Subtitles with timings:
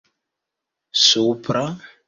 [1.01, 1.61] supra